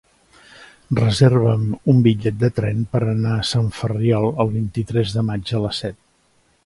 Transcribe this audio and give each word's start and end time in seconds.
Reserva'm 0.99 1.67
un 1.93 1.99
bitllet 2.07 2.39
de 2.45 2.49
tren 2.61 2.81
per 2.95 3.03
anar 3.09 3.35
a 3.41 3.45
Sant 3.53 3.69
Ferriol 3.81 4.29
el 4.45 4.51
vint-i-tres 4.57 5.15
de 5.19 5.27
maig 5.29 5.55
a 5.61 5.63
les 5.67 5.83
set. 5.85 6.01